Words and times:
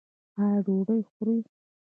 ایا 0.41 0.59
ډوډۍ 0.65 1.01
خورئ؟ 1.09 1.37